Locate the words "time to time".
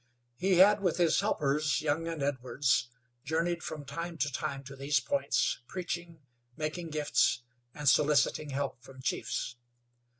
3.85-4.63